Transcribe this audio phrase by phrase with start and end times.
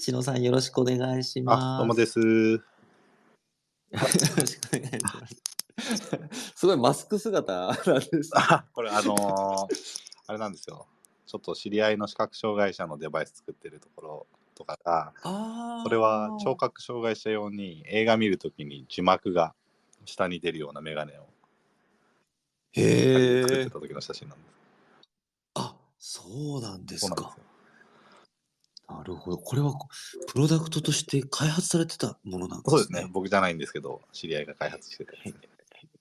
[0.00, 1.78] 千野さんよろしくお願いしあ、ます。
[1.78, 2.18] どうもです。
[2.18, 2.58] よ
[3.92, 6.52] ろしくお願いします。
[6.56, 7.74] すごいマスク姿なん
[8.10, 8.30] です。
[8.34, 9.66] あ、これあのー
[10.26, 10.86] あれなんですよ。
[11.26, 15.82] ちょっと知り合いの視覚障害者のデバイス作ってるところとかが、ああ。
[15.84, 19.52] それは聴覚障害者用に映画見るときに字幕が
[20.06, 21.26] 下に出るようなメガネを
[22.74, 23.70] 作って。
[23.70, 24.50] た時の写真なんです。
[25.56, 27.36] あ、そうなんですか
[28.96, 29.38] なるほど。
[29.38, 29.72] これは
[30.32, 32.70] プロダクトとして開発されてたものなんですね。
[32.70, 33.10] そうですね。
[33.12, 35.16] 僕じゃないんですけど、知り合いが開発してて。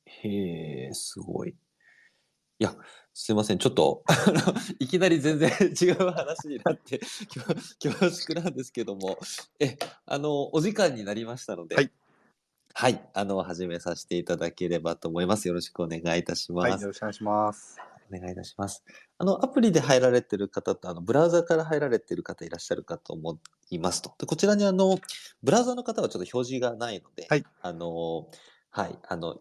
[0.06, 1.50] へえ、すごい。
[1.50, 2.76] いや、
[3.14, 3.58] すいません。
[3.58, 4.42] ちょっと、あ の
[4.80, 5.50] いきなり全然
[5.82, 7.00] 違う話になって、
[7.34, 9.18] 恐恐縮なんですけども、
[9.60, 11.92] え、あの、お時間になりましたので、はい。
[12.74, 15.48] はい、あの、始めさせていただければと思います。
[15.48, 16.72] よろしくお願いいたします。
[16.72, 17.89] はい、よろしくお願いします。
[18.12, 18.84] お願いいたします。
[19.18, 24.14] あの、アプリで入られてる方と、あの、ブラウザから入られてる方いらっしゃるかと思いますと。
[24.20, 24.98] でこちらにあの、
[25.44, 28.28] ブラウザの方はちょっと表示がないので、はいあの、
[28.72, 29.40] はい、あの、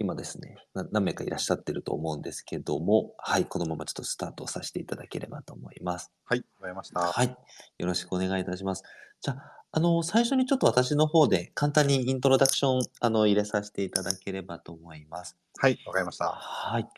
[0.00, 6.12] 今ですね、な何名かいらっしゃってると思うんですけども、はい、このままちょっとスタートさせていただければと思います。
[6.24, 7.00] はい、わかりました。
[7.00, 7.36] はい。
[7.78, 8.84] よろしくお願いいたします。
[9.20, 15.36] じゃあ、あの、最初にちょっと私の方で簡単にイントロダクション、あの、入れさせていただければと思います。
[15.58, 16.26] はい、わかりました。
[16.26, 16.88] はい。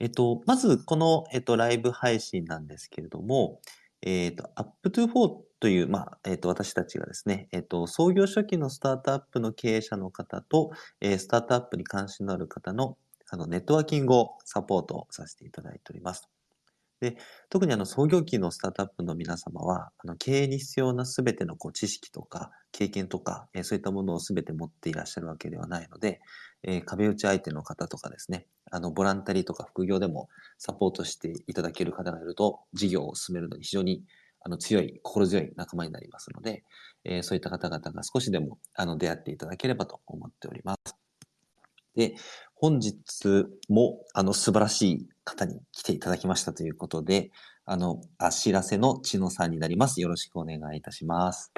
[0.00, 3.60] えっと、まず、この、えっと、ライブ配信なんですけれども、
[4.02, 10.70] えっと、Up24 という、まあ、えっと、私たちがですね、えっと、創業初期のスタートアップの経営者の方と、
[11.00, 12.98] えースタートアップに関心のある方の、
[13.30, 16.28] あの、ネットワーキングをサポートさせていただいております。
[17.00, 17.16] で、
[17.50, 26.20] 特にあの、創業期のスタートアップの皆様は、あの、経営に必要なすべてのこう知識とか、経験とか、えーそういったものをすべて持っていらっしゃるわけではないので、
[26.62, 34.02] えー壁打ち相手の方とかですね、あの、ボランタリーとか副業でもサポートしていただける方がいると、事業を進めるのに非常に
[34.40, 36.64] あの強い、心強い仲間になりますので、
[37.04, 40.96] えーそういった方々が少しでもあの出会っていただければと思っております。
[41.94, 42.16] で、
[42.56, 47.30] 本日もあの素晴らしい方に来ていただきましたということで、
[47.66, 50.00] あの、あしらせの千野さんになります。
[50.00, 51.52] よろしくお願いいたします。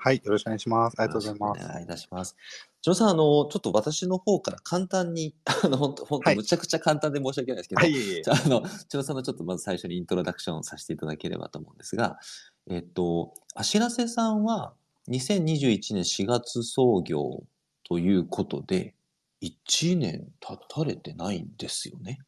[0.00, 0.94] はい、よろしくお願いします。
[0.96, 1.68] ありがとうございますお。
[1.68, 2.36] 願いいたします。
[2.82, 12.20] 千野さん、あの、ちょっと私の方から簡単に、 あの、本当本当はいむちゃくちゃ簡単で申し訳ないですけど、はい、じゃあ、あの、千野さんのちょっとまず最初にイントロダクションをさせていただければと思うんですが、
[12.68, 14.72] えっと、あしらせさんは
[15.08, 17.42] 2021年4月創業
[17.82, 18.94] ということで、
[19.42, 22.20] 1年経たれてないんですよね？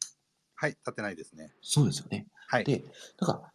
[0.55, 1.53] はい、立ってないですね。
[1.61, 2.27] そうですよね。
[2.47, 2.65] はい。
[2.65, 2.83] で、
[3.19, 3.51] なんか、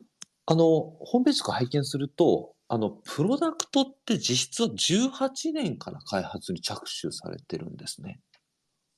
[0.46, 0.64] あの、
[1.00, 8.20] ホームページとか拝見すると、あの、プロダクトって実質は18年から開発に着手されてるんですね。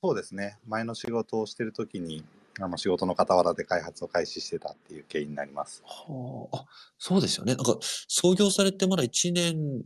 [0.01, 0.57] そうですね。
[0.65, 2.23] 前の仕事をしてるときに、
[2.59, 5.83] あの仕事の傍らで開発を開始してたっていう経緯になります。
[5.85, 6.65] はあ、あ、
[6.97, 7.55] そうですよね。
[7.55, 9.83] なんか、創業されてまだ1年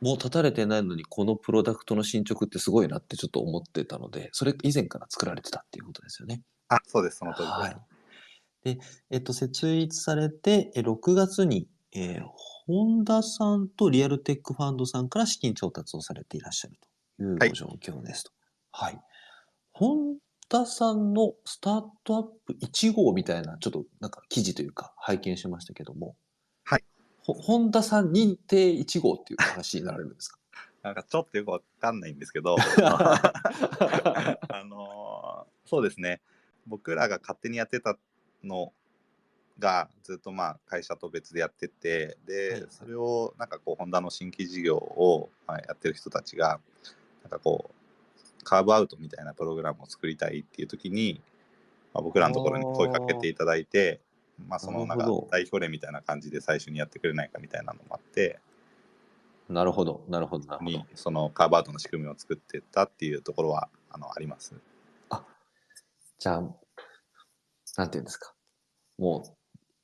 [0.00, 6.42] も経たれてないのに、このプロダクトの進捗ってすごいなってちょっと思ってたので、それ以前から作られてたっていうことですよね。
[6.68, 7.18] あ、そうです。
[7.18, 7.60] その通りです。
[7.60, 7.76] はい。
[8.62, 8.78] で、
[9.10, 12.22] えっと、設立されて、え6月に、えー、
[12.68, 16.74] ホンダさんとリアルテックファンドさんから資金調達をされていらっしゃる
[17.16, 18.30] というはいご状況ですと。
[18.72, 19.00] はい。
[19.72, 20.18] ホン
[20.50, 26.14] ダさんのスタートアップ1号みたいな、ちょっとなんか記事というか拝見しましたけども、
[26.64, 26.84] はい。
[27.22, 30.38] ほホンダさん認定1号っていう話になられるんですか？
[30.82, 36.20] なんかちょっとよくわかんないんですけど、 あのーそうですね。
[36.66, 37.98] 僕らが勝手にやってた
[38.44, 38.72] の
[39.58, 46.60] がずっとまあ会社と別でやってて、で、はいそれをなんかこう、ホンダの新規事業をまあやってる人たちが、
[47.22, 51.20] なんかこう、カーブアウトみたいなプログラムを作りたいっていう時に、
[51.92, 54.00] まあ、僕らのところに声かけていただいて、
[54.46, 58.38] まあそのなんか代表例みたいな感じで最初にやってくれないかみたいなのもあって、
[59.48, 60.84] なるほど、なるほど、なるほどに。
[60.94, 64.54] そのカーブアウトの仕組みを作っていったっていうところはあのあります。
[65.08, 65.24] あ、
[66.18, 66.42] じゃあ、
[67.76, 68.34] なんていうんですか。
[68.98, 69.37] もう、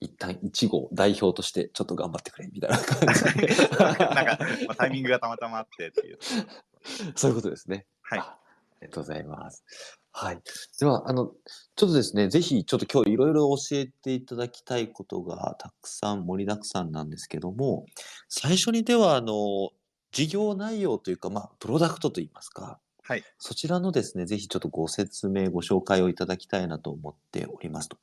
[0.05, 3.47] 一旦1号代表としてちょっと頑張ってくれ、みたいな感じで。
[3.79, 6.19] なんか、まあ、タイミングがたまたまあってっていう。
[7.17, 7.87] そういうことですね。
[8.03, 8.19] はい。
[8.19, 8.39] ああ
[8.83, 9.65] りがとうございます。
[10.13, 10.41] はい。
[10.79, 17.87] では、あの、ちょっとですね、ぜひ、ちょっと今日いろいろ教えていただきたいことがたくさん盛りだくさんなんですけども、
[18.29, 19.71] 最初にでは、あの、
[20.13, 23.25] 事業内容というか、まあ、プロダクトといいますか、はい。
[23.39, 27.99] そちらのですね、ぜひちょっとご説明、ご紹介をいただきたいなと思っておりますと。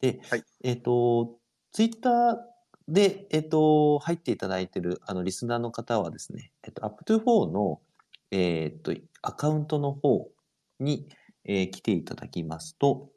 [0.00, 1.38] で、はいえっ、と、
[1.74, 2.36] ツイッター
[2.86, 7.80] で、えっ、と、入っていただいている、あの、リスナーの方はですね、えっ、と、Up24 の、
[8.30, 10.30] えっ、と、アカウントの方
[10.78, 11.08] に、
[11.44, 13.10] えー来ていただきますと、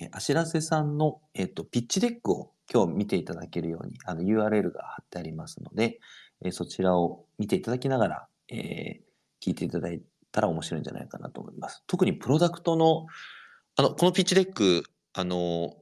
[0.00, 6.00] えー、あしらせさんの、えっ、と、ピッチデックを今日見ていただけるようにあの URL が貼ってありますので、
[6.42, 10.00] えーそちらを見ていただきながら、えー聞いていただい
[10.32, 11.84] たら面白いんじゃないかなと思います。
[11.86, 13.06] 特にプロダクトの、
[13.76, 15.76] あの、このピッチデック、あの、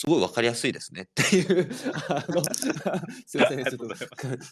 [0.00, 1.88] すごいわかりやすいですねっていう、 す
[3.36, 3.96] いません、ちょっと、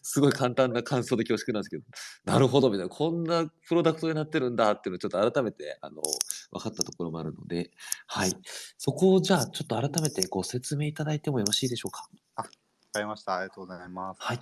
[0.02, 1.84] すごい簡単な感想で恐縮なんですけど、
[2.24, 6.02] なるほど、みたいな、こんなプロダクトになってるんだっていうのをちょっと改めて、あの、
[6.50, 7.70] 分かったところもあるので、
[8.08, 8.32] はい。
[8.76, 12.08] そこをじゃあ、ちょっと改めてご説明いただいてもよろしいでしょうか？
[12.34, 12.50] わか
[12.98, 13.36] りました。
[13.36, 14.18] ありがとうございます。
[14.20, 14.40] はい。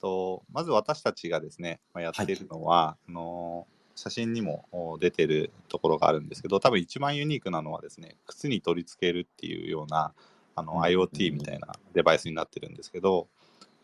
[0.00, 10.12] とまず私たちがですね、まあ、やっているのは、あの写真にもお出てるところがあるんですけど多分一番ユニークなのはですね靴に取り付けるっていうような
[10.56, 10.80] あのうん。
[10.80, 13.28] IoT みたいなデバイスになってるんですけど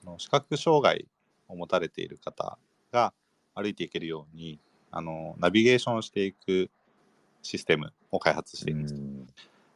[0.04, 1.06] あの視覚障害
[1.48, 2.58] を持たれている方
[2.92, 3.12] が
[3.54, 4.58] 歩いていけるように
[4.90, 6.70] あのナビゲーションしていく
[7.42, 8.94] システムを開発しています。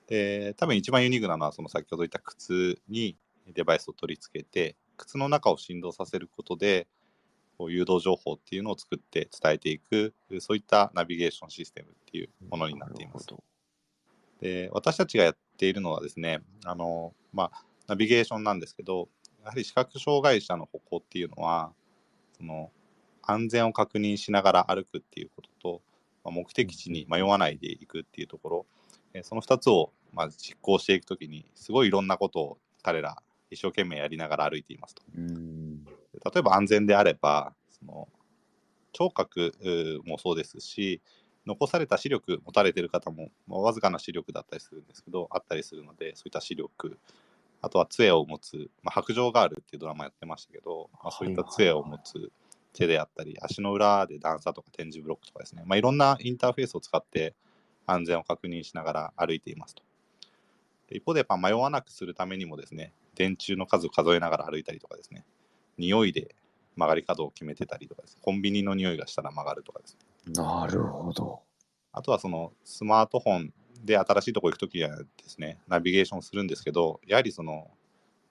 [0.07, 3.17] で多分一番ユニークなのはその先ほど言った靴に
[3.55, 6.87] デバイスを取り付けて靴の中を振動させることで
[7.59, 13.27] こう誘導情報っていうのを作って伝えていくそういったナビゲーションシステムっていうものになっています
[14.41, 19.09] で私たちがやっているのはですねあの、まあ、ナビゲーションなんですけど
[19.43, 21.73] やはり視覚障害者の歩行っていうのは
[22.37, 22.71] その
[23.23, 25.83] 安全を確認しながら歩くっていうことと、
[26.25, 28.67] まあ、目的地に迷わないでいくっていうところ
[29.15, 33.17] えーその2つをまあ実行していくときにすごいいろんなことを彼ら
[33.51, 35.03] 一生懸命やりながら歩いていますと。
[35.17, 35.23] ど。
[35.23, 35.64] うん。
[36.25, 38.09] 例えば安全であればその
[38.93, 39.53] 聴覚
[40.05, 41.01] もそうですし
[41.47, 46.99] 残された視力持たれてる方も、まあ、わずかな視力だったりするんですけどあったりするのでそういった視力
[47.61, 52.31] あとは杖を持つ、まあ、白杖ガールっていうドラマやってましたけど、まあ、そういった杖を持つ
[52.73, 57.35] 手であったり足の裏で段差とか点字ブロックとかですね、まあ、いろんなインターフェースを使って
[57.87, 59.83] 安全を確認しながら歩いていますと。
[60.91, 65.25] 一方でやっぱ迷わなくするためにもですね電柱の数を数えながら歩いたりとかですね
[65.79, 66.35] 匂いで
[66.77, 71.41] 曲がり角を決めてたりとかですねコンビニの匂いがしたら曲がるとかですねなるほど。
[71.93, 73.53] あとはそのスマートフォン
[73.85, 77.71] で新しいとこ行くときはですねナビゲーションするんですけどやはりその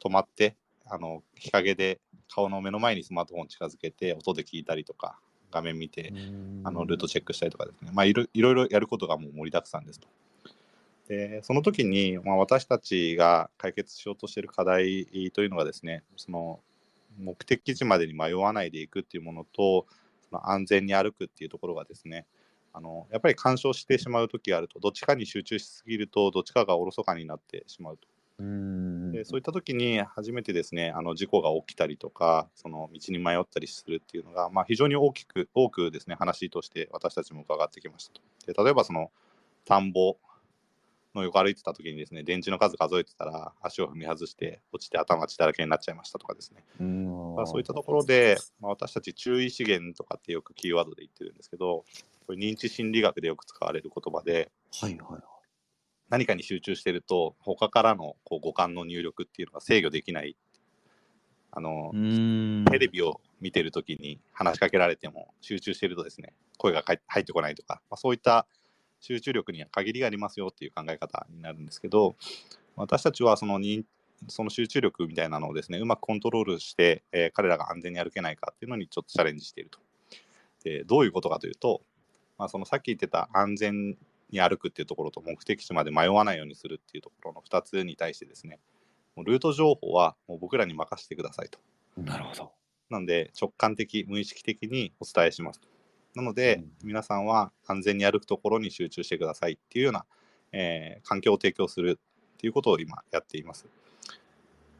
[0.04, 0.56] 止まって
[0.86, 2.00] あの日陰で
[2.30, 5.18] 顔の目の前にスマートフォン近づけて音で聞いたりとか
[5.52, 6.12] 画面見て
[6.64, 10.08] あのルートチェックしたりとかですね、まあ、いろいろいろやることがもう盛りだくさんですと。
[11.08, 16.60] でその時に、まあ、私たちが解決しようとしている課題というのがですねその
[17.18, 19.86] 目的地までに迷わないでいくっていうものと
[20.30, 22.26] その安全に歩くっていうところがですね
[22.74, 28.08] あのやっぱり干渉してしまう時があるとどっちかに集中しすぎるとどっちかがおろそかになってしまうと
[28.40, 29.12] うん。
[29.12, 38.22] でそういった時に初めてですねあの事故が起きたりとかその道に迷ったりするっていうのが、まあ、非常に大きく多くですね話として私たちも伺ってきましたと
[38.54, 39.12] で例えばその
[39.66, 40.18] 田んぼ
[41.16, 51.86] の横歩いてた時にですね電池の数数えてたら足を踏み外して落ちて頭血だらけになっちゃいましたとかですね、うんまあ、そういったところで、まあ、私たち注意資源とかってよくキーワードで言ってるんですけど
[52.26, 55.22] これ認知心理学でよく使われる言葉ではいはい。
[56.10, 60.36] 何かに集中してると他からのこう五感の入力っていうのが制御できない
[61.52, 62.66] あの、うん。
[62.70, 68.48] テレビを見てるときに話しかけられても集中してるとですね声が入ってこないとか、まあ、そういった
[69.04, 72.16] 集中力には限りがありますよっていう考え方になるんですけど
[72.78, 73.84] 私たちはその認
[74.30, 79.80] その集中力みたいなのをですねうまくコントロールして、えー彼らが安全に歩けないかっていうのにちょっとチャレンジしていると。
[80.64, 81.82] でどういうことかというと、
[82.38, 83.98] まあ、そのさっき言ってた安全
[84.32, 88.60] に歩くっていうところと目的地まで迷わないようにするっていうところの2つに対してですね
[89.16, 91.60] もうルート情報はもう僕らに任せてくださいと。
[91.98, 92.52] なるほど。
[92.90, 95.68] なんで直感的無意識的にお伝えしますと。
[96.16, 100.06] なので、うん皆さんは安全に歩くところに集中してくださいっていうような、
[100.52, 103.68] えー環境を提供するっていうことを今やっています。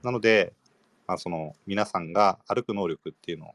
[0.04, 0.54] なので、
[1.08, 3.52] まあ、その皆さんが歩く能力っていうのを、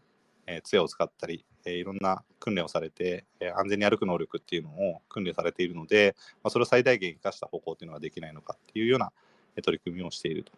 [0.46, 9.12] えー杖を使ったり、えーいろんな訓練をされて、えー安全に歩く能力っていうのを訓練されているので、まあ、それを最大限生かした方向っていうのができないのかっていうような
[9.56, 10.52] えー取り組みをしていると。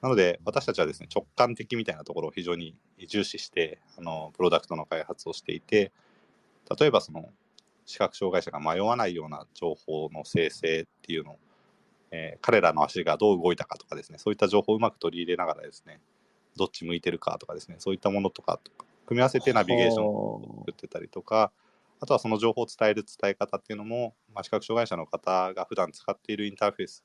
[0.00, 2.74] なので、私たちはですね、直感的みたいなところを非常に
[3.08, 5.92] 重視して、あの、プロダクトの開発をしていて、
[6.78, 7.30] 例えばその、
[7.84, 11.38] 視覚障害者が迷わないような情報の生成っていうのを、
[12.12, 16.00] えー彼らの足がどう動いたかとかですね、そういった情報をうまく取り入れながらですね、
[16.56, 18.60] どっち向いてるかとかですね、そういったものとか、
[19.06, 21.52] 組み合わせてナビゲーションをは作ってたりとか、
[22.00, 27.02] あとはその情報を伝える伝え方っていうのも、まあ、視覚障害者の方が普段使っているインターフェース、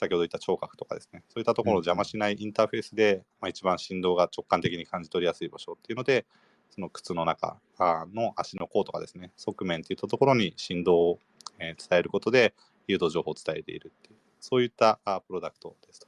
[0.00, 6.24] 先ほど言った聴覚とかですね、そういったところを邪魔しないインターフェースで、まあ、一番振動が直感的に感じ取りやすい場所っていうので、
[6.70, 11.18] その靴の中あの足の甲とかですね、側面っていったところに振動を、
[11.58, 12.54] えー伝えることで、
[12.88, 16.06] 誘導情報を伝えているっていう、そういったあプロダクトですと。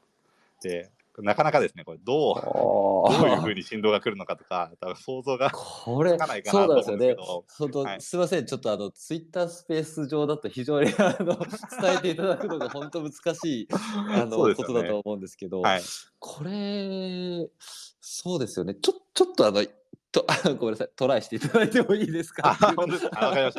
[0.62, 2.34] で、なかなかですね、これどう、
[3.12, 7.68] どういうふうにに振動が来るのかとか、多分想像がこれつかないかなとですよね思うんですけど。
[7.68, 8.00] 本当、はい。
[8.00, 14.54] すいませんちょっとあのツイッタースペース上だと非常に あの伝えていただくのが本当難しい あの、ね。
[14.54, 15.82] ことだと思うんですけど、はい。
[16.18, 17.48] これ
[18.00, 18.74] そうですよね。
[18.74, 19.64] ちょちょっとあの
[20.12, 20.90] とあごめんなさい。
[20.94, 22.48] トライしていただいてもいいですか？
[22.48, 23.16] わかりました。
[23.16, 23.50] はい、あ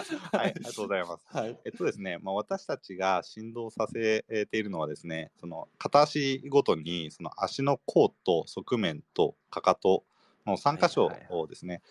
[0.56, 1.26] りがとうございます。
[1.36, 1.58] はい。
[1.66, 10.04] えっとですね、まあ、私たちが振動させているのはですね、その片足ごとにその足の甲と側面とかかと
[10.46, 11.82] の3箇所をですね、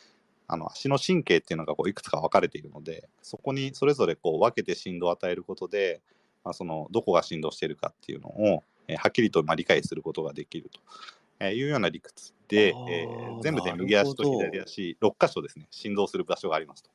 [0.46, 6.00] あの足の神経っていうのがこういくつか分かれているので、そこにそれぞれこう分けて振動を与えることで、
[6.44, 10.80] まあ、そのどこが振動しているかっていうのを、えーはっきりとまあ理解することができると。
[11.42, 15.66] えーいうような理屈で、えー全部で右足と左足6箇所ですね。
[15.70, 16.90] 振動する場所がありますと。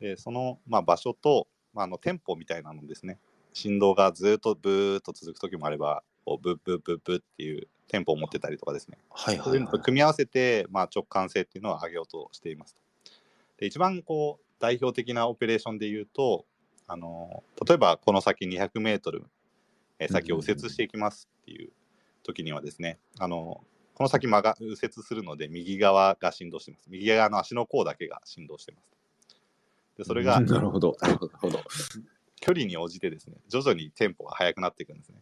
[0.00, 3.18] でその、まあ、場所と、まあ、あのテンポみたいなのですね。
[3.52, 8.98] 振動がずっとブーっと続く時もあればこうブッブッブッブッっていうテンポを持ってたりとかですね。
[9.10, 12.80] はいそういうのと組み合わせて、まあ、直感性っていうのを上げようとしていますと。
[13.58, 16.44] で一番こう代表的なオペレーションで言うと
[16.88, 19.22] あの例えばこの先 200m
[20.00, 21.70] えー先を右折していきますっていう
[22.24, 23.62] 時にはですねあの
[23.94, 26.86] この先曲が右折するので右側が振動してます。
[26.90, 28.94] 右側の足の甲だけが振動してます。
[29.98, 30.96] でそれがなるほど。
[31.00, 31.60] なるほど。
[32.40, 35.16] 距離に応じてですね徐々にテンポが速くなっていくんですね。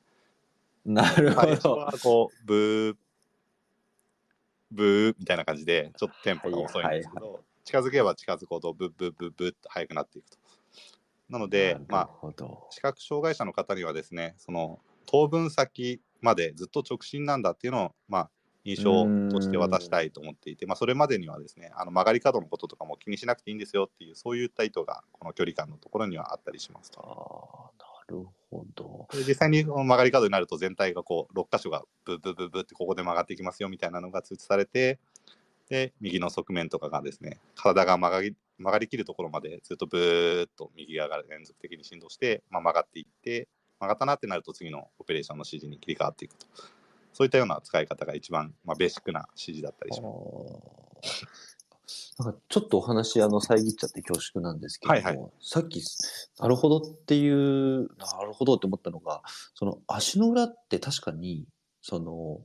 [0.87, 2.97] なるほ最初どはこうブー
[4.71, 10.38] ブーみたいな感じでちょっとテンポが遅いんですけど、近づけば近づくほどブッブッブッブッと速くなっていくと。
[11.28, 12.32] なのでまあ
[12.71, 18.30] 視覚障害者の方にはですねその当分先までずっと直進なんだっていうのを、まあ、
[18.64, 27.72] 印象として渡したいと思っていて、まあ、それまでにはですねあの曲がり角のこととかも気にしなくていいんですよっていうそういった意図がこの距離感のところにはあったりしますあと。
[27.78, 34.98] ーなるほどで実際に曲がり角になると全体がこう6箇所がブッブッブッブッってここで曲がっていきますよみたいなのが通知されて
[35.68, 43.48] で右の側面とかがですね体が曲がり曲がりきるところまでずっとブーッと右側が連続的に振動して、まあ、曲がっていって
[43.82, 46.46] 曲がったなってなると次のオペレーションの指示に切り替わっていくと。
[47.12, 50.08] そういったような使い方が一番、まあ、ベーシックな指示だったりしま
[51.02, 51.26] す。
[52.18, 55.30] なんかちょっとお話あの遮っちゃって恐縮なんですけども、はいはい。
[55.42, 55.82] さっき
[56.38, 59.22] なるほどっていうなるほどって思ったのが
[59.54, 61.46] その足の裏って確かに
[61.82, 62.40] その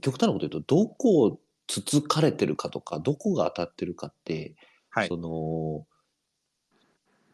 [0.00, 4.54] 極端なこと言うとどこをつつかれてるかとかどこが当たってるかって、
[4.88, 5.08] はい。
[5.08, 5.86] その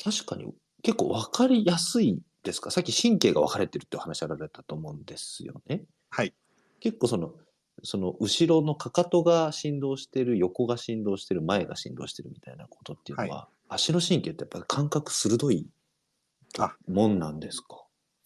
[0.03, 2.71] 確かに結構分かりやすいですか？
[2.71, 5.85] さっき神経が分かれてるってお話あられたと思うんですよね。
[6.11, 6.35] はい。
[6.81, 7.35] 結構その
[7.83, 15.67] その後ろのかかとが振動してる横が振動してる前が振動してるみたいなことっていうのは、足の神経ってやっぱり感覚鋭い
[16.59, 16.75] あ。
[16.89, 17.77] もんなんですか？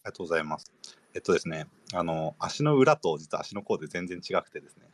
[0.03, 0.71] ありがとうございます。
[1.13, 4.89] えっとですね、あの足の裏と実は足の甲で全然違くてですね、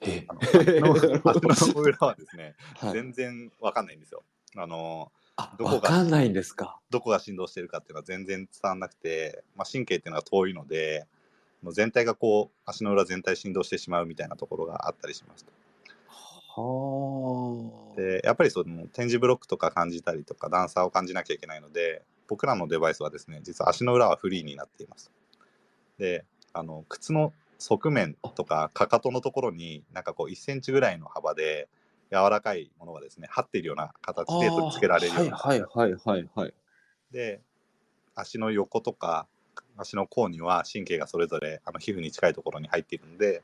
[0.00, 0.24] え。
[0.28, 4.24] あの足の 足の裏はですね、はい、全然わかんないんですよ。
[4.56, 6.78] あのあどこが分かんないんですか。
[6.90, 11.06] どこが振動してるかっていうのは全然伝わらなくて、まあ、神経っていうのが遠いので、
[11.62, 15.52] もう全体がこう足の裏全体振動してしまうみたいなところがあったりしますと。
[16.60, 17.96] はあ。
[17.96, 25.10] でやっぱりその点字ブロックとか感じたりとか段差を感じなきゃいけないので僕らのデバイスはですね実は足の裏はフリーになっています
[25.98, 31.68] であの靴の側面とかかかとのところになんかこう1センチぐらいの幅で
[32.14, 36.54] 柔らかいものがですね張っているような形で取り付けられるようなはいはいはいはいはい。
[37.10, 37.40] で
[38.14, 39.26] 足の横とか
[39.76, 43.42] 足の甲には神経がそれぞれあの皮膚に近いところに入っているので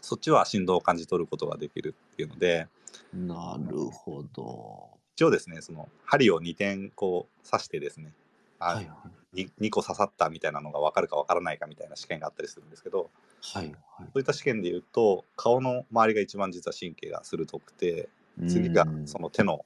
[0.00, 2.66] そっちは振動を感じ取ることができるっていうので
[3.14, 4.88] なるほど。
[5.14, 8.12] 一応ですねその針を2点こう刺してですね
[8.60, 13.10] あ、はいはいに 2, 個刺さったみたいなのが分かるか分からないかみたいな試験があったりするんですけど
[13.42, 13.74] はいはい。
[13.98, 18.08] そういった試験でいうと顔の周りが一番実は神経が鋭くて
[18.46, 19.64] 次がうんその手の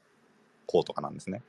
[0.67, 1.43] 甲とかなんですね。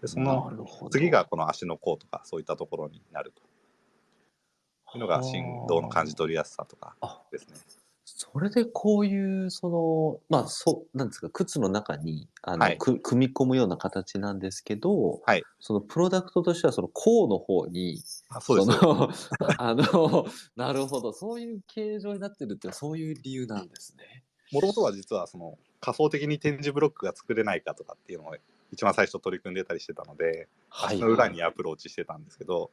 [0.00, 7.81] でそなの次がこの足の甲とかそういったところになるというのが振動の感じ取りやすさとかあですね。
[8.04, 18.82] それでこういうそのまあそうなんですか靴の中にあの、はいく組み込むような形なんですけど、はいそのプロダクトとしてはその甲の方にあそうです。
[18.82, 19.10] の
[19.58, 24.24] あのなるほどそういう形状になってるってそういう理由なんですね。
[24.52, 28.36] もともとは実はその仮想的に展示ブロックが作れないかとかっていうのを
[28.72, 32.70] 一番最初取り組んでたりしてたので、はい足の裏にアプローチしてたんですけど、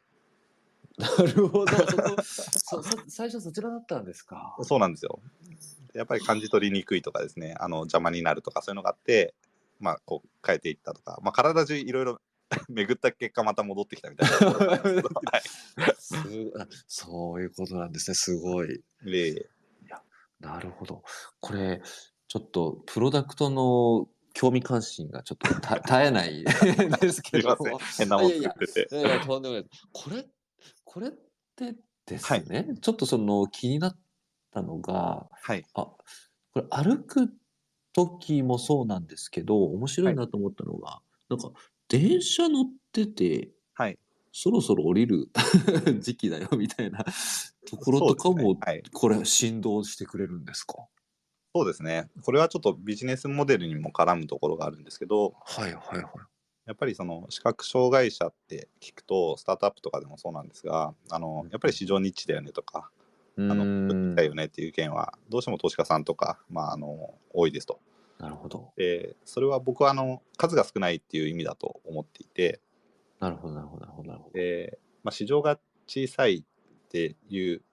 [1.00, 4.56] なるほど そこそそ最初そちらだったんですか？
[4.64, 5.20] そうなんですよ。
[5.94, 9.34] やっぱり感じ取りにくいとかですね、あの邪魔になるとかそういうのがあって、
[9.80, 12.22] まあ、こう変えていったとか、まあ、体中いろいろ
[12.68, 14.36] 巡った結果また戻ってきたみたいな。
[14.52, 15.42] はい
[16.88, 18.16] そういうことなんですね。
[18.16, 18.82] すごい。
[19.04, 19.50] で
[20.40, 21.04] なるほど。
[21.42, 21.82] これ、
[22.28, 27.80] ちょっとプロダクトの興味関心がちょっとた 絶えないですすけいませんども。。
[27.98, 28.96] 変なもん作ってて。
[28.96, 29.82] いやいや、とんでもないです。
[29.92, 30.26] これ、
[30.92, 31.12] これっ
[31.56, 31.76] て
[32.08, 33.98] ですね、ちょっとその気になっ
[34.52, 35.64] たのが、はい。
[35.76, 35.98] あ、こ
[36.56, 37.32] れ歩く
[37.94, 41.52] 時もそうなんですけど、面白いなと思ったのが、なんか
[41.90, 44.00] 電車乗ってて、はい。
[44.32, 45.30] そろそろ降りる
[46.02, 47.06] 時期だよみたいな
[47.70, 48.82] ところとかも、ねはい。
[48.92, 50.88] これ振動してくれるんですか？
[51.54, 52.10] そうですね。
[52.24, 56.06] これはちょっとビジネスモデルにも絡むところがあるんですけど、はいはいはい。
[56.70, 62.92] やっぱりその視覚障害者って聞くと、スタートアップとかでもそうなんですが、あのやっぱり市場ニッチだよねとか、
[63.38, 67.80] うあのーんだよねっていう意見は、どうしても投資家さんとか、まあ、あの多いですと。
[68.20, 68.72] なるほど。
[68.78, 72.60] で、それは僕はあの数が少ないっていう意味だと思っていて、
[73.20, 74.34] なるほどなるほどなるほどなるほど。
[74.34, 75.58] で、まあ、市場が
[75.88, 77.64] 小さいっていう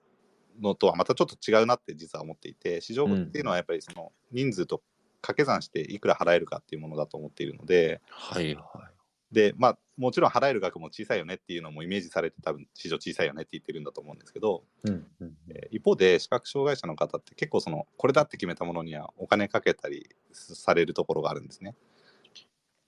[0.59, 4.81] のとはまたちょっと違うなって実は思っていて、市場っていうのはやっぱりその人数と
[5.21, 8.89] 掛け算していくら払えるかっていうものだと思っているので、はいは
[9.31, 14.89] で、まあ、もちろん払える額も小さいよねっていうのもイメージされて多分市場小さいよねって言ってるんだと思うんですけど、い。
[14.89, 21.75] うんうんうんえー一方で視覚障害者の方って結構そのこれだって決めたものにはお金かけたりされるところがあるんですね。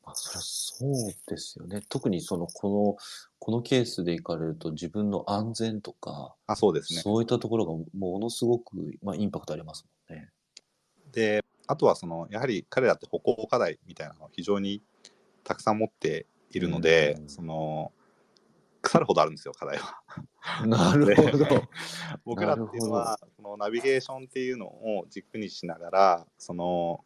[0.05, 1.81] まあ、それはそうですよね。
[1.87, 2.97] 特にその、この、
[3.37, 7.01] このケースでいかれると自分の安全とか、あそうですね。
[7.01, 10.29] そういったところがものすごく、まあ、インパクトありますもんね。
[11.11, 14.81] であとはそのやはり彼らって歩行課題みたいなのを非常に
[15.43, 17.91] たくさん持っているので、うんその
[18.81, 20.01] 腐るほどあるんですよ課題は。
[20.65, 21.45] なるほど。
[22.23, 27.03] 僕らっていうのはそのナビゲーションっていうのを軸にしながらその、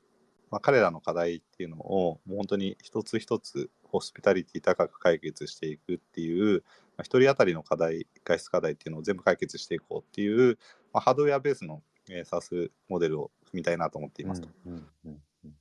[0.52, 6.64] まあ、彼らの課題っていうのをもう本当に一つ一つホスピタリティ高く解決していくっていう、
[6.96, 10.60] まあ、一人当たりの課題外出課題っていうのを全部解決していこうっていう、
[10.94, 14.50] まあ、ハードウェアベースの、えー、SaaS モデルを組みたいなと思っていますと。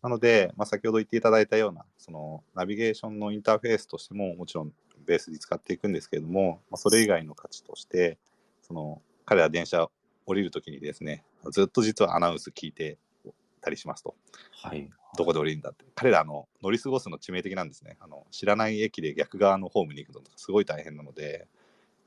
[0.00, 4.72] なので、まあ、先ほど言っていただいたようなそのナビゲーションのインターフェースとしてももちろん
[5.05, 8.18] ベースに使っていくんですけれども、まあ、それ以外の価値として
[8.62, 9.88] その彼ら電車
[10.24, 12.96] 降りるときにですねずっと実はアナウンス聞いて
[13.61, 14.14] たりしますと
[14.62, 14.88] はい。
[15.16, 21.46] どこで降りるんだって彼らあの乗り過ごすの致命的なんですねあの知らない駅で逆側のホームに行くのとかすごい大変なので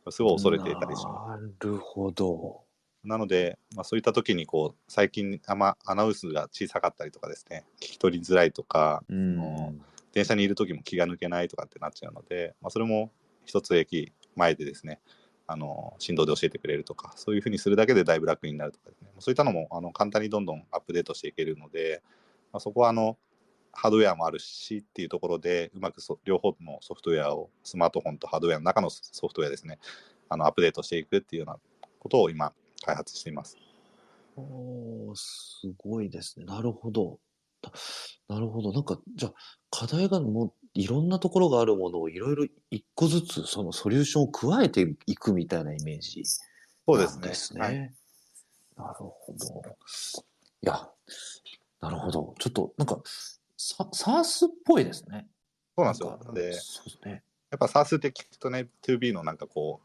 [0.10, 2.64] すごい恐れていたりしますなるほど。
[3.06, 7.65] なので、まあ、そういった時にこう最近あんまアナウンスが小さかったりとかですね。
[7.80, 9.36] 聞き取りづらいとかうん。
[9.38, 9.74] の
[10.13, 13.12] 電車にいる時も気が抜けないとかってなっちゃうので、まあ、それも
[13.44, 15.02] 一つ駅前でですね
[15.46, 19.10] あの振動で教えてくれるとかそういうふうにするだけでだいぶ楽になるとかですね。
[19.20, 22.02] そういったのもあの簡単にどんどんアップデートしていけるので、
[22.52, 23.18] まあ、そこはあの
[23.76, 29.80] ハードウェアもあるしっていうところでうまくそ両方のソフトウェアをスマートフォンとハードウェアの中のソフトウェアですね
[30.30, 31.60] あのアップデートしていくっていうような
[32.00, 32.54] ことを今
[32.86, 33.58] 開発しています。
[34.38, 36.45] おーすごいですね。
[36.45, 37.19] なるほど。
[38.30, 38.71] ななるほど。
[38.71, 39.34] なんか、じゃあ、
[39.71, 47.28] 課題がもう、いろんなところがあるものをいろいろ一個ずつ、そのソリューションを加えていくみたいなイメージそうですね。
[47.28, 47.62] ですね。
[47.62, 47.76] はい、
[48.78, 49.78] なるほど。
[50.62, 50.89] いや、
[51.82, 52.36] なるほど。
[52.39, 53.02] ちょっと、なんか、
[53.58, 55.28] ササースっぽいですね。
[55.76, 56.19] そうなんですよ。
[56.34, 57.24] で、そうですね。
[57.52, 59.85] やっぱ SARS って聞くとね、2B のなんかこウ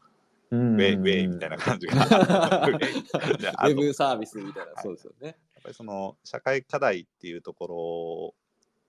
[0.51, 1.95] ウェイ、ウェイみたいな感じが。
[2.03, 4.83] ウェブサービスみたいな、はい。
[4.83, 5.27] そうですよね。
[5.27, 8.35] やっぱりその社会課題っていうとこ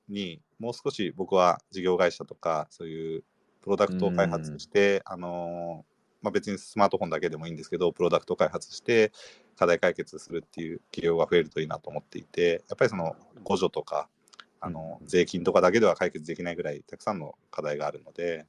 [0.09, 3.25] ろにもう少し僕は事業会社とかそういう
[3.61, 5.85] プロダクトを開発して、あの
[6.21, 9.13] まあ、別にスマートフォンだけでもいいんですけどプロダクト開発して
[9.57, 14.09] 課題解決するっていう企業が増えるといいなと思っていてやっぱりその互助とか
[14.61, 18.47] あの税金とかだけでは解決できないぐらいたくさんの課題があるので、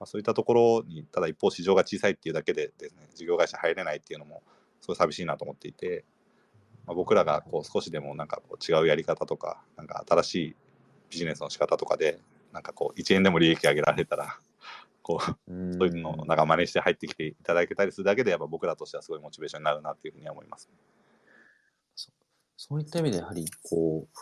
[0.00, 4.42] まあ、そういったところにただ一方市場が小さいっていうだけでですね事業会社入れないっていうのも
[4.80, 6.04] すごい寂しいなと思っていて、
[6.86, 10.56] まあ、僕らがこう少しでもなんかこう違うやり方とかなんか新しい
[11.10, 12.18] ビジネスの仕方とかで
[12.52, 14.38] なんかこう1円でも利益上げられたら
[15.02, 15.74] こううん。
[15.74, 20.70] そういうのをなんか真似して入ってきていただけたりするだけでやっぱ僕らとしてはすごいモチベーションになるなっていうふうには思います。
[22.56, 24.20] そういった意味でやはりこう、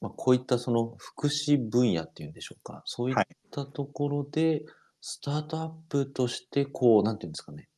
[0.00, 3.16] まあ、こういったその福祉分野っていうんでしょうか、そういっ
[3.50, 4.62] たところで、
[5.04, 7.68] スタートアップとして、こう、なんていうんですかね、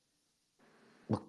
[1.09, 1.23] まあ、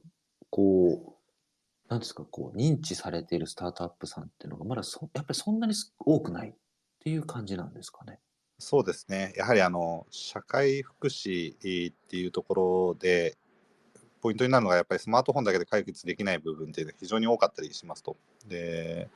[0.50, 6.54] こう、なんですか、こう、認知されているスタートアップさんっていうのが、まだそ、やっぱりそんなに多くないっ
[7.00, 8.20] ていう感じなんですかね。
[8.60, 9.34] そうですね。
[9.38, 13.38] やはりあの社会福祉っていうところで
[14.22, 18.16] ポイントになるのがやっぱりスマートフォンだけで解決できない部分っていうのが非常に多かったりしますと。
[18.48, 19.10] で、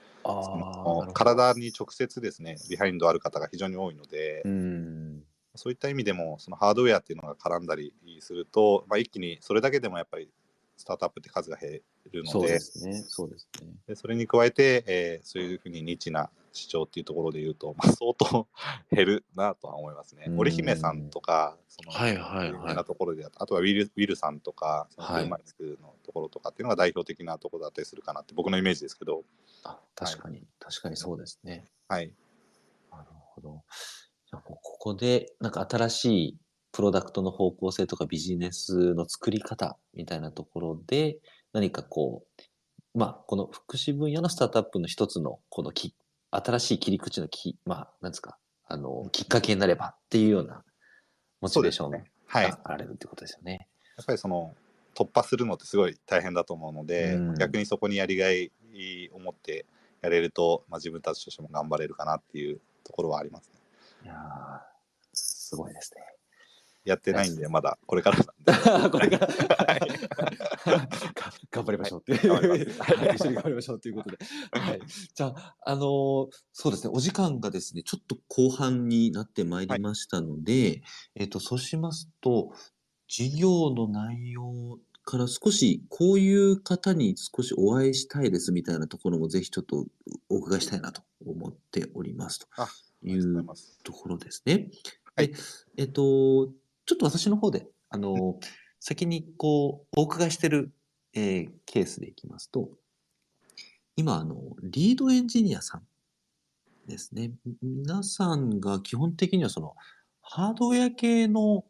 [1.13, 5.18] 体に直接ですねビハインドある方が非常に多いので、うん。
[5.55, 10.29] そういった意味でも、そのハードウェアっていうのが絡んだりすると、まあ、一気にそれだけでもやっぱり
[10.77, 11.81] スタートアップって数が減
[12.11, 12.93] るのそうで、ですね。
[13.07, 13.67] そうですね。
[13.87, 18.47] でそれに加えて、えーそういうふうにニッチな市場っていうところで言うと、まあ、相当
[18.91, 20.31] 減るなとは思いますねう。
[20.31, 22.73] ん織姫さんとか、そのはいはいは。
[22.73, 29.23] ないところであとはウィルウィルさんとか、そのはい車椅子のところとかっていうのが代表的なところだったりするかなって僕のイメージですけど、
[29.63, 31.65] あ確かに、確かにそうですね。
[31.87, 32.13] はい。
[32.91, 33.63] なるほど。
[34.31, 36.37] ここで、なんか新しい
[36.71, 41.17] プロダクトの方向性とかビジネスの作り方みたいなところで、
[41.53, 42.23] 何かこ
[42.95, 45.95] う、まあ、この福祉分野のスタートアップの一つの、このき、
[46.31, 48.37] 新しい切り口のき、まあ、なんですか、
[48.67, 50.63] あの、きっかけになればっていうような
[51.41, 52.43] モチベーションがはい。
[52.43, 53.67] やあられるってことですよね。
[54.01, 54.55] っぱりその
[54.95, 58.51] 突破するのってすごい大変だと思うので、うん逆にそこにやりがい
[59.13, 59.65] を持って
[60.01, 63.58] やれると、まあ、自分たちとしても頑張れるかなっていうところはありますね。
[64.03, 64.17] いやー
[65.13, 66.01] すごいですね。
[66.85, 68.89] やってないんで、まだこれからなんで。
[68.89, 69.27] これから、
[71.51, 72.61] 頑張りましょうっていはい。
[73.15, 74.17] 一緒に頑張りましょうということで。
[74.51, 74.81] はい。
[75.13, 80.81] じゃあ、あのーそうですね、お時間がですね、ちょっと後半になってまいりましたので、
[81.15, 82.53] えっ、と、そうしますと、
[83.07, 89.85] 事業の内容から少し、こういう方に少しお会いしたいですみたいなところも、ぜひちょっと
[90.29, 92.47] お伺いしたいなと思っておりますと。
[92.57, 92.67] あ
[93.03, 93.45] いう。
[93.83, 94.69] ところですね。
[95.15, 95.35] はいで
[95.77, 96.47] えっと、
[96.85, 98.39] ちょっと私の方で、あの、
[98.79, 100.71] 先にこう、お伺いしてる、
[101.13, 102.69] えーケースでいきますと、
[103.95, 105.87] 今、あの、リードエンジニアさん
[106.87, 107.31] ですね。
[107.45, 109.75] み皆さんが基本的にはその、
[110.21, 111.65] ハードウェア系の、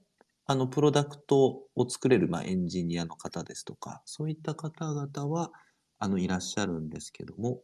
[0.46, 5.52] あの、プロダクトを作れる、まあ、エンジニアの方ですとか、そういった方々は、
[6.00, 7.62] あの、いらっしゃるんですけども、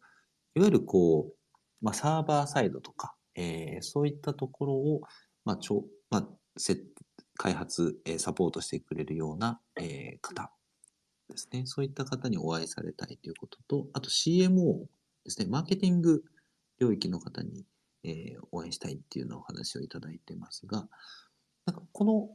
[0.55, 1.35] いわゆるこう、
[1.81, 5.01] まあ、サーバーサイドとか、えーそういったところを、
[5.43, 6.27] まあ、ちょ、まあ、
[7.37, 10.51] 開発、えーサポートしてくれるような、えー方
[11.29, 11.63] ですね。
[11.65, 14.85] そういった方にお会いされたいということと、あと CMO
[15.23, 15.47] ですね。
[15.49, 16.23] マーケティング
[16.79, 17.65] 領域の方に、
[18.03, 20.87] えーお会いしたいっていうようなお話をいただいてますが、
[21.65, 22.29] なんかこの、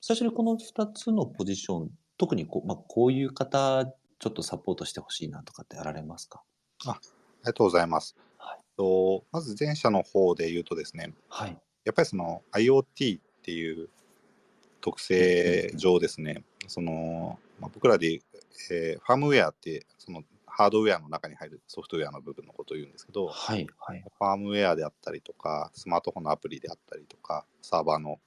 [0.00, 3.86] 最初にこの2つのポジション、特にこう、まあ、こういう方、
[4.18, 6.42] ちょっとサポートしてほしいなとかってあられますか？
[6.86, 8.16] あありがとうございます。
[8.76, 8.84] は
[9.20, 11.56] いとまず前者の方で言うとですね、はい。
[11.84, 13.88] やっぱりその IoT っていう
[14.80, 18.20] 特性上ですね、そのまあ、僕らで、
[18.70, 23.66] えーファームウェアってそのハードウェアの中に入るソフトウェアの部分のことを言うんですけど、はい。
[23.78, 24.04] はい。
[24.18, 28.20] ファームウェアであったりとか、スマートフォンのアプリであったりとか、サーバーの、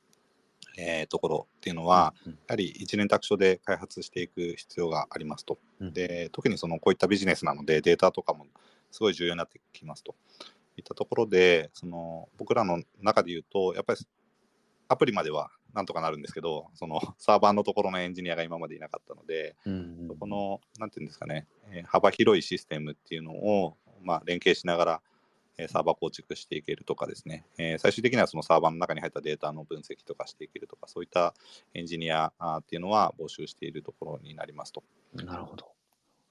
[0.77, 5.57] えーところっていうのは、うん、やはり一年託所で開発していく必要がありますと。
[5.79, 8.45] うんで特にそのこういったビジネスなのでデータとかも
[8.91, 10.15] すごい重要になってきますと
[10.77, 13.99] いったところでその僕らの中で言うとやっぱり
[14.87, 25.01] アプリまではなんとかなるんですけどそのサーバーのところのエンジニアが今までいなかったのでうんうんそこのなんていうんですかね、えー幅広いシステムっていうのを、まあ、連携しながら、
[25.57, 31.33] えーサーバー構築していけるとかですね、えー最終的にはそのサーバーの中に入ったデータの分析とかしていけるとかそういった
[31.73, 34.83] エンジニアっていうのは募集しているところになりますと。
[35.13, 35.71] なるほど。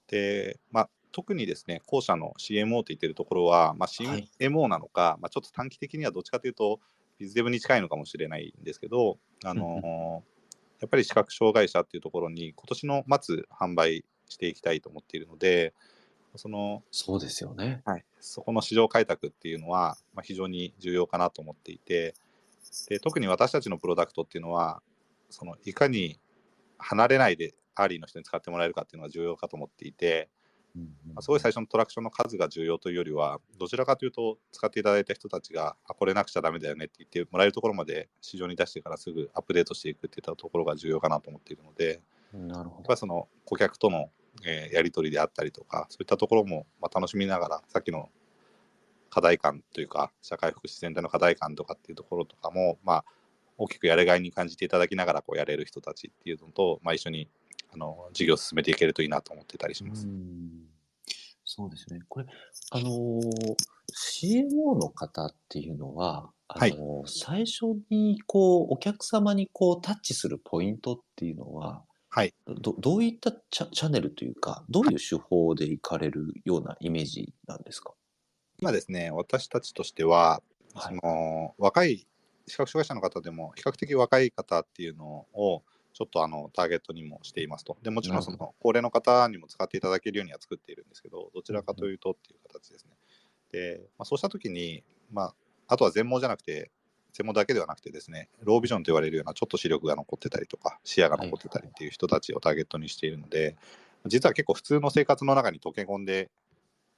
[0.08, 6.80] で、まあ、特にですね、後者の CMO と言ってるところは、まあ、はい CMO なのか、まあ、ちょっと短期的にはどっちかというと、
[7.18, 10.22] ビズデブに近いのかもしれないんですけど、あの
[10.80, 15.72] やっぱり視覚障害者っていうところに、今年の末販売していきたいと思っているので、
[16.36, 17.82] そのそうですよね。
[17.84, 22.14] はい、そこの市場開拓っていうのは、まあ、非常に重要かなと思っていて
[22.88, 24.82] で特に私たちのプロダクトっていうのは
[25.30, 26.18] そのいかに
[26.78, 30.28] 離れないでアーリーの人に使ってもらえるかっていうのが重要かと思っていて、
[30.76, 42.02] まあ、すごい最初のトラクションの数が重要というよりはどちらかというと使っていただいた人たちがあこれなくちゃダメだよねって言ってもらえるところまで市場に出してからすぐアップデートしていくっていったところが重要かなと思っているので、
[42.34, 42.96] なるほどやっぱり。
[42.98, 44.10] その顧客との、
[44.44, 48.10] えーやり取りであったりとか、そういったところも、まあ、楽しみながら、さっきの
[49.08, 53.04] 課題感というか、社会福祉全体の課題感とかっていうところとかも、まあ、
[53.58, 57.28] 大きくやりがいに感じていただきながらこうやれる人たちっていうのと、まあ、一緒に
[57.76, 60.06] あの事業を進めていけるといいなと思ってたりします。
[60.06, 60.50] うん
[61.48, 62.00] そうですね。
[62.08, 62.26] これ、
[62.72, 63.54] あのー
[63.94, 72.34] CMO の方っていうのは、あのー最初にこう、お客様にこう、タッチするポイントっていうのは、はい。
[72.46, 77.92] どどういったチャチャンネルというか、どういう手法で行かれるようなイメージなんですか？
[78.58, 80.42] 今ですね、私たちとしては、
[80.74, 80.96] そはい。
[81.02, 82.06] の若い
[82.48, 85.62] 視覚障害者の方でも比較的若い方っていうのを
[85.96, 87.78] ちょっとあのターゲットにもしていますと。
[87.82, 92.90] でもちろんその高齢の方にも使っていただけるようには作っているんですけど、どちらかというとっていう形ですね。
[93.50, 95.34] で、まあ、そうしたときに、まあ、
[95.68, 96.70] あとは全盲じゃなくて、
[97.14, 103.56] 専門だけではなくてですね、ロービジョンと言われるようなちょっと視力が残ってたりとか、視野が残ってたりっていう人たちをターゲットにしているので、
[104.04, 106.30] 実は結構普通の生活の中に溶け込んで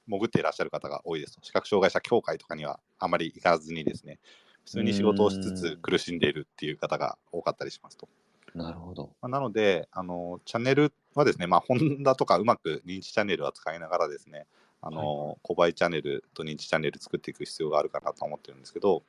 [0.07, 1.39] 潜っていらっしゃる方が多いですと。
[1.45, 4.19] 視覚障害者協会とかにはあまり行かずにですね、
[4.65, 8.09] 普通に仕事をしつつ苦しんでいるっていう方が多かったりしますと。
[8.55, 9.11] なるほど。
[9.21, 14.45] まあ、なのであの、チャンネルはですね、まあ、ホンダとかうまく認知チャンネルは使いながらですね、
[14.81, 19.03] あの、購買チャンネルと認知チャンネル作っていく必要があるかなと思ってるんですけど、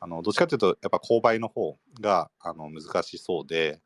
[0.00, 3.80] あのどっちかというと、やっぱ購買の方があの難しそうで、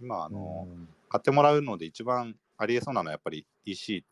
[0.00, 0.68] 今あの、
[1.08, 4.04] 買ってもらうので一番ありえそうなのはやっぱり EC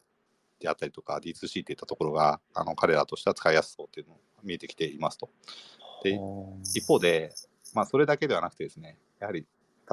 [0.61, 5.29] であったりとか D2C っていったところがあの彼らとしては使いやすそうっていうのが見えてきていますと。
[6.03, 6.19] で
[6.75, 7.33] 一方で、
[7.75, 9.47] まあ、それだけではなくてですね、やはり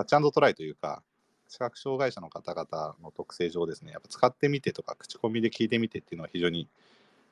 [0.05, 1.03] タッチトライというか、
[1.47, 6.67] 視覚障害者の方々の特性上ですね、やっぱ使ってみてとか、口コミで聞いてみてっていうのは非常に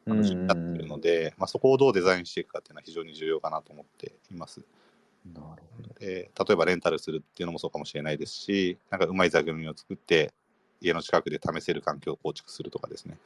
[0.07, 4.61] 重要になっているので、まあ、そこをどうデザインしていくかっていうのは非常に重要かなと思っています。
[5.33, 10.33] なるほどで例えばレンタルするっていうのもそうかもしれないですし、なんかうまい座組を作って、
[10.79, 13.17] 家の近くで試せる環境を構築するとかですね。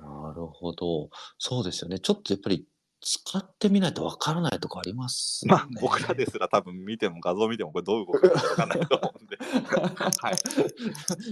[0.00, 1.10] なるほど。
[1.38, 1.98] そうですよね。
[1.98, 2.66] ちょっとやっぱり
[3.02, 9.36] 使ってみないとわからないとこありますまあ、僕らですら多分見ても画像見てもこれどういうことかわかんないと思うんで。
[10.22, 10.36] はい。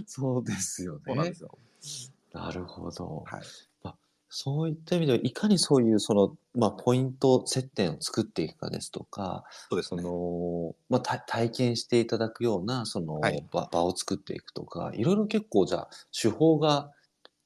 [0.07, 1.15] そうですよね。
[1.15, 1.59] なよ。
[2.33, 3.23] なるほど。
[3.25, 3.43] はい。
[3.85, 3.97] まあ、
[4.29, 10.03] そういった意味では、いかにそういうその、まあ、ポイント、接点を作っていくかですとか、そうですね。
[10.03, 16.91] その、まあ、体験していただくような、その、はい場場を作っていくとか、いろいろ結構じゃあ、手法が、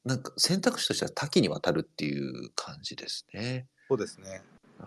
[0.05, 3.67] なんか選択肢としては多岐にわたるっていう感じですね。
[3.89, 4.43] そうですね。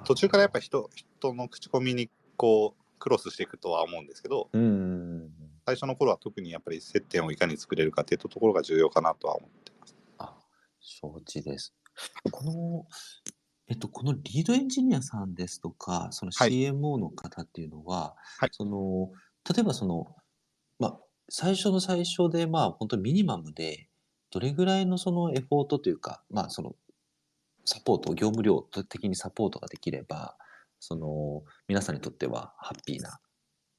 [0.06, 5.30] 途中からやっぱ人人の口コミにこうクロスしていくとは思うんですけど、うん。
[5.66, 9.96] 最初の頃は特にやっぱり接点をいかに作れるかっていうところが重要かなとは思ってます。
[10.18, 10.34] あ、
[10.80, 11.74] 承知です。
[12.32, 12.86] この、
[13.68, 19.12] えっと、このリードエンジニアさんですとか、そのはい CMO の方っていうのは、はいその、
[19.54, 20.16] 例えばその、
[20.80, 23.90] まあ、最初の最初で、まあ、本当にミニマムで、
[24.32, 26.76] どれぐらいのそのエフォートというか、まあ、その、
[27.68, 30.38] サポート、業務量的にサポートができれば、
[30.80, 33.20] その、皆さんにとってはハッピーな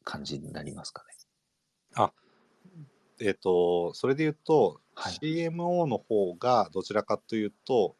[0.05, 1.09] 感じになりますかね？
[3.19, 7.97] えっ、と、それで言うと、はい CMO の方がどちらかというと、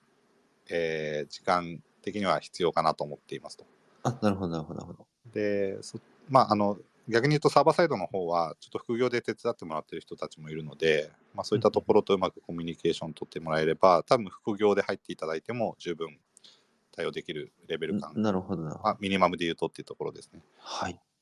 [0.69, 3.65] えー時間的には必要かなと思っていますと。
[4.03, 5.07] あ、なるほど、なるほど、なるほど。
[5.33, 5.99] で、そ
[6.29, 6.77] まあ、あの、
[7.09, 16.19] 逆に言うとサーバーサイドの方は、ちょっと副業で手伝ってもらってる人たちもいるので、まあ、そういったところとうまくコミュニケーション取ってもらえれば、多分副業で入っていただいても十分
[16.91, 18.63] 対応できるレベル感、なるほど。
[18.63, 20.41] まあ、ミニマムで言うとっていうところですね。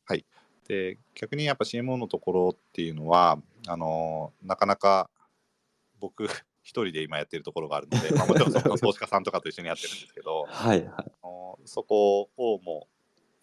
[0.04, 0.24] はい。
[0.66, 5.08] で逆にやっぱ CMO のところっていうのはあのなかなか
[6.00, 6.24] 僕
[6.62, 10.88] 一人で今やってるところがあるので、まあ、もちろんその 投資家さんとかと一緒にやってるんですけどはい、はい。
[10.88, 12.95] あのそこをもう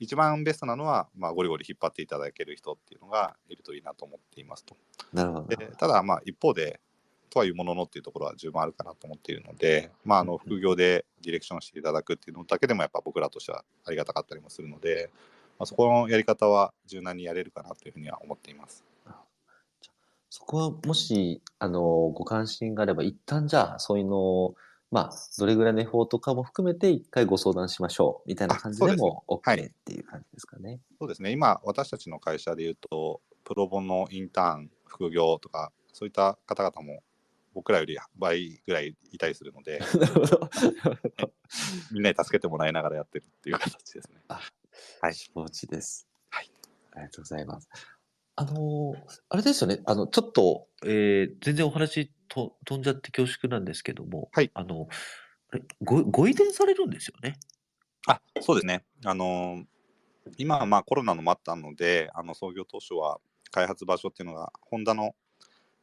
[0.04, 4.76] 一番ベストなのは、まあ、ゴリゴリ引っ張っていただける人っていうのがいるといいなと思っていますと。
[5.14, 5.48] なるほど。
[5.48, 6.80] でただまあ一方で
[7.30, 15.10] とはいうもののっていうところは十分あるかなと思っているので、まあ、あの副業でディレクションしていただくっていうのだけでもやっぱ僕らとしてはありがたかったりもするので、
[15.58, 18.84] まあ、そこのやり方は柔軟にやれるかなというふうには思っています。
[20.36, 24.56] そこはもし、あの、ご関心があれば、一旦じゃあ、そういうのを、
[24.94, 30.82] まあ、どれぐらいのエフォートかも含めて、一回ご相談しましょう、みたいな感じでもは OK いっていう感じですかね。
[31.00, 37.02] そうですね今私たちの会社でいうとプロボのインターン副業とかそういった方々も
[37.56, 39.82] 僕らより倍ぐらいいたりするので。
[41.92, 44.22] みんなに助けてもらいながらやってるっていう形ですね。
[44.28, 46.08] はい承知です。
[46.30, 46.52] はい。
[46.94, 47.68] ありがとうございます。
[48.36, 48.96] あの、
[49.30, 49.82] あれですよね。
[49.86, 54.88] あの、ちょっと、えー全然お話と飛んじゃって恐縮なんですけども、はいあの、
[55.52, 57.38] あれご、ご移転されるんですよね？
[58.08, 58.84] あそうですね。
[59.06, 59.66] あのー
[60.38, 63.20] 今はまあコロナのもあったので、あの創業当初は
[63.52, 65.16] 開発場所っていうのが、ホンダの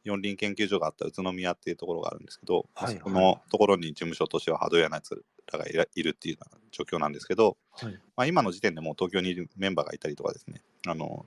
[0.03, 7.93] 四輪研究所があった宇都宮っていうところがあるんですけど、はいそこのところに事務所としてはハードウェアのやつらがいるっていうような状況なんですけど、はい。
[8.15, 11.25] まあ、今の時点でもう東京にいるメンバーがいたりとかですね、あの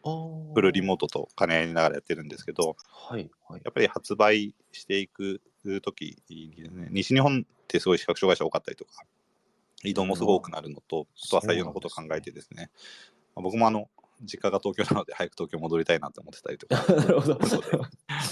[0.55, 3.31] フルリモートと兼ね合いながらやってるんですけど、はい。
[3.49, 3.61] はい。
[3.65, 5.41] やっぱり発売していく
[5.83, 9.05] 時にですね、西日本ってすごい視覚障害者多かったりとか、
[9.85, 12.71] 移動もすごく多くなるのと、あとは採用のことを考えてですね、
[13.37, 13.89] まあ僕もあの、
[14.23, 17.47] 実家が東京なので早く東京戻りたいなと思ってたりとか、 なるほど。
[17.47, 17.69] そうで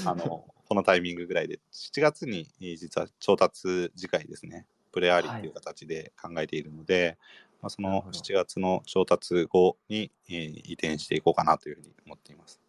[0.06, 7.18] あの、このタイミングぐらいで、7月に実は調達次回ですね、プレアーリーという形で考えているので、
[7.62, 12.60] まあ、そのなるほど7月の調達後に、えー移転していこうかなというふうに思っています。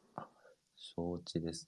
[0.75, 1.67] 承知です。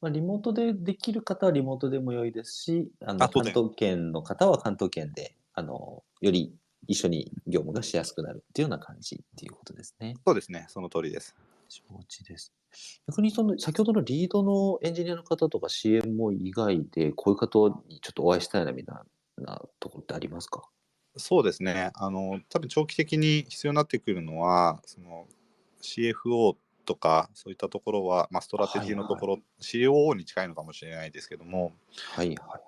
[0.00, 6.54] まあ、リモートでできる方はリモートでも良いですし、あの関東圏の方は関東圏で、あの、より
[6.86, 10.14] 一緒に業務がしやすくなるっていうような感じっていうことですね。
[10.26, 11.34] そうですね、その通りです。
[11.68, 12.52] 承知です。
[13.08, 19.04] 逆にその、先ほどのリードのエンジニアの方とか CMO 以外で、こういう方にちょっとお会いしたいなみた
[19.40, 20.62] いなところってありますか？
[21.16, 25.26] そうですね、あの多分長期的に必要になってくるのは、その
[25.82, 31.72] CFO とか、そういったところは、まあ、ストラテジーのところ、COO に近いのかもしれないですけども、
[32.14, 32.60] はいはいはい。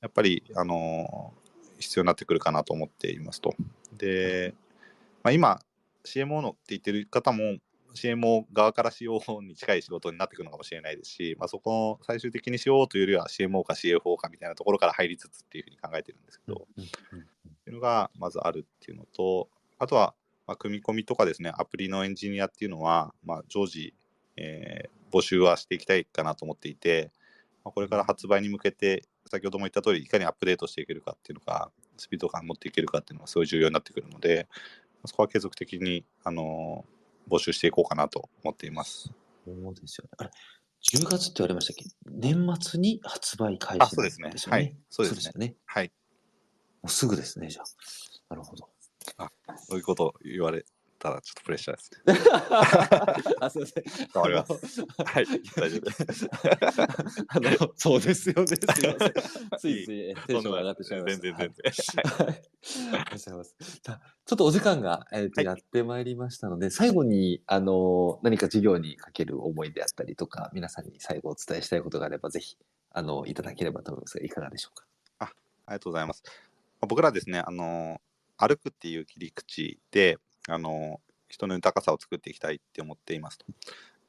[0.00, 1.32] やっぱり、あの
[1.78, 3.54] 必要になってくるかなと思っていますと。
[3.96, 4.54] で、
[5.22, 5.60] まあ、今、
[6.04, 7.58] CMO のって言ってる方も、
[7.94, 17.26] CMO 側から COO に近い仕事になってくるのかもしれないですし、まあ、そこの最終的に COO というよりは CMO か CFO かみたいなところから入りつつっていうふうに考えてるんですけど、うんうんうん
[17.66, 19.48] っていうのがまずあるっていうのと、
[19.78, 20.14] あとは、
[20.46, 23.92] まあ、組み込みとかですね、アプリのエンジニアっていうのは、まあ、常時、
[24.36, 27.12] えー募集はしていきたいかなと思っていて、
[27.64, 34.48] まあ、これから発売に向けて、先ほども言った通り、いかにアップデートしていけるかっていうのが、スピード感持っていけるかっていうのがすごい重要になってくるので、
[35.06, 39.10] そこは継続的に、あのー募集していこうかなと思っています。
[39.44, 40.10] そうですよね。
[40.18, 40.30] あれ、
[40.92, 41.84] 10月って言われましたっけ？
[42.10, 44.32] 年末に発売開始あそうですね。
[44.48, 45.54] はいそうですねよね。
[45.66, 45.92] はい。
[46.86, 47.64] もうすぐですね、じゃあ。
[48.30, 48.68] なるほど。
[49.68, 50.64] そういうこと言われ
[51.00, 52.30] たらちょっとプレッシャーですね。
[53.40, 53.84] あ、すいません。
[54.14, 54.80] わかります。
[55.04, 56.28] はい、大丈夫です。
[57.26, 58.46] あの、そうですよね。
[58.46, 58.94] すいません。
[59.58, 61.22] ついついテンションが上がってしまいました。
[61.22, 62.26] 全然全はい。
[62.26, 62.42] はい
[62.94, 63.56] ありがとうございます。
[63.82, 63.92] ちょ
[64.34, 72.56] っとお時間が、えーとはいやってまいりましたので、最後に、あの、何か事業にかける思いであったりとか、皆さんに最後お伝えしたいことがあれば、ぜひ、
[72.90, 74.86] あの、いただければと思いますが、いかがでしょうか？
[75.18, 76.22] ありがとうございます。
[76.82, 78.00] 僕らですね、あの
[78.36, 83.46] 歩くっていう切り口で、あの人の豊かさを作っていきたいって思っていますと。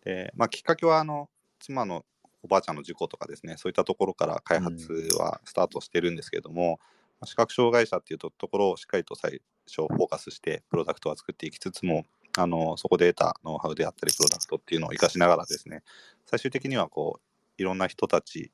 [0.04, 2.06] で、まあ、きっかけは、あの妻の
[2.44, 6.80] おばあちゃんの事故とかですね、そういったところから開発はスタートしてるんですけれども、
[7.20, 12.06] まあ視覚障害者っていうところをしっかりと最初フォーカスしてプロダクトは作っていきつつも、
[12.38, 15.82] あのそこで得たノウハウであったり、プロダクトっていうのを活かしながらですね、
[16.26, 18.52] 最終的にはこういろんな人たち、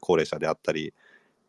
[0.00, 0.92] 高齢者であったり、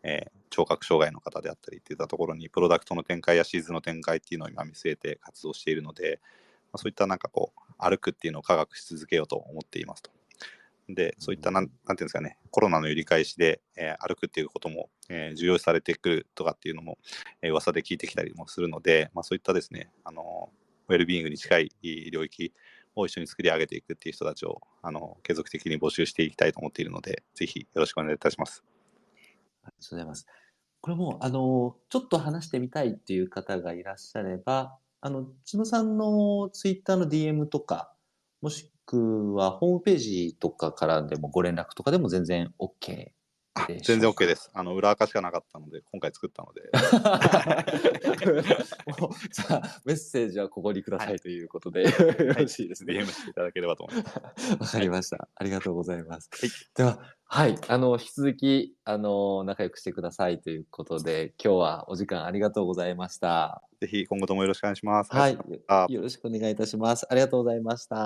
[0.04, 6.20] えー聴覚障害の方であったりっていったところにプロダクトの展開やシーズンの展開っていうのを今見据えて活動しているので、
[6.72, 10.12] まあ、そういったなんかこう歩くっていうのを科学し続けようと思っていますと。
[10.90, 16.98] でそういったなんなんていうんですかねコロナの揺り返しで、えー歩くっていうことも、えー重要視されてくるとかっていうのも、
[17.42, 20.50] えー噂で聞いてきたりもするので、まあ、そういったですねあの
[20.88, 21.72] ウェルビーイングに近い
[22.12, 22.54] 領域
[22.96, 28.77] を一緒に作り上げていくっていう人たちをあの継続的に募集していきたいと思っているのでぜひよろしくお願いいたします。
[29.68, 30.26] ありがとうございます。
[30.82, 37.94] これも、あの、ちょっと話してみたいっていう方がいらっしゃれば、あの、千野さんのツイッターの DM とか、
[38.42, 43.12] もしくはホームページとかからでもご連絡とかでも全然 OK
[43.82, 44.52] 全然 OK です。
[44.54, 46.62] あの裏垢しかなかったので、今回作ったので、
[49.32, 51.90] じゃあ、メッセージはここにくださいということで、よ
[52.36, 52.94] ろしいですね。
[53.00, 54.52] DM していただければと思います。
[54.60, 55.28] わかりました。
[55.36, 56.30] ありがとうございます。
[56.32, 57.58] はいでは、はい。
[57.68, 63.64] あの、引き続き、あの、仲良くしてくださいということで、今日はお時間ありがとうございました。
[63.82, 65.12] ぜひ今後ともよろしくお願いします。
[65.14, 65.38] はい。
[65.68, 67.06] あよろしくお願いいたします。
[67.10, 67.98] ありがとうございました。